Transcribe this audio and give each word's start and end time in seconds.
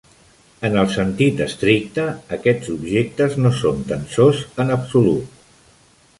En 0.69 0.77
el 0.83 0.87
sentit 0.93 1.43
estricte, 1.45 2.05
aquests 2.39 2.73
objectes 2.79 3.37
no 3.45 3.53
són 3.61 3.87
tensors 3.93 4.43
en 4.65 4.75
absolut. 4.79 5.41